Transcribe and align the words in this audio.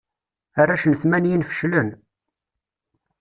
Arrac 0.61 0.83
n 0.87 0.93
tmanyin 1.01 1.47
feclen. 1.49 1.89